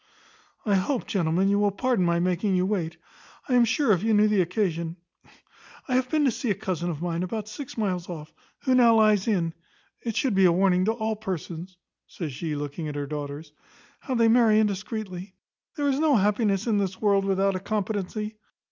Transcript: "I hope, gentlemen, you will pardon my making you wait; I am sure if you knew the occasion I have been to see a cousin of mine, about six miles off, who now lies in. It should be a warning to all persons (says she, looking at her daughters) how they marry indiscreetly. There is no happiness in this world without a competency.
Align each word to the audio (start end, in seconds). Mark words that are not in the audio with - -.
"I 0.65 0.73
hope, 0.73 1.05
gentlemen, 1.05 1.47
you 1.47 1.59
will 1.59 1.69
pardon 1.69 2.03
my 2.03 2.19
making 2.19 2.55
you 2.55 2.65
wait; 2.65 2.97
I 3.47 3.53
am 3.53 3.65
sure 3.65 3.91
if 3.91 4.01
you 4.01 4.15
knew 4.15 4.27
the 4.27 4.41
occasion 4.41 4.97
I 5.87 5.93
have 5.93 6.09
been 6.09 6.25
to 6.25 6.31
see 6.31 6.49
a 6.49 6.55
cousin 6.55 6.89
of 6.89 7.03
mine, 7.03 7.21
about 7.21 7.47
six 7.47 7.77
miles 7.77 8.09
off, 8.09 8.33
who 8.61 8.73
now 8.73 8.95
lies 8.95 9.27
in. 9.27 9.53
It 10.01 10.15
should 10.15 10.33
be 10.33 10.45
a 10.45 10.51
warning 10.51 10.85
to 10.85 10.93
all 10.93 11.15
persons 11.15 11.77
(says 12.07 12.33
she, 12.33 12.55
looking 12.55 12.87
at 12.87 12.95
her 12.95 13.05
daughters) 13.05 13.51
how 13.99 14.15
they 14.15 14.27
marry 14.27 14.59
indiscreetly. 14.59 15.35
There 15.77 15.87
is 15.87 15.99
no 15.99 16.15
happiness 16.15 16.65
in 16.65 16.79
this 16.79 16.99
world 16.99 17.23
without 17.23 17.55
a 17.55 17.59
competency. 17.59 18.37